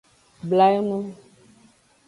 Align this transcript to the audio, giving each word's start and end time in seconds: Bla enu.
Bla 0.49 0.67
enu. 0.77 0.99